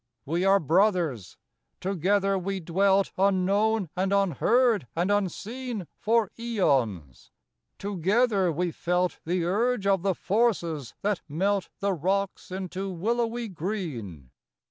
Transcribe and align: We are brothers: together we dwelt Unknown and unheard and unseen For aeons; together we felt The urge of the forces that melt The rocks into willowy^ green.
We 0.25 0.43
are 0.45 0.59
brothers: 0.59 1.37
together 1.79 2.35
we 2.35 2.59
dwelt 2.59 3.11
Unknown 3.19 3.87
and 3.95 4.11
unheard 4.11 4.87
and 4.95 5.11
unseen 5.11 5.85
For 5.99 6.31
aeons; 6.39 7.29
together 7.77 8.51
we 8.51 8.71
felt 8.71 9.19
The 9.25 9.45
urge 9.45 9.85
of 9.85 10.01
the 10.01 10.15
forces 10.15 10.95
that 11.03 11.21
melt 11.29 11.69
The 11.81 11.93
rocks 11.93 12.49
into 12.49 12.91
willowy^ 12.91 13.53
green. 13.53 14.31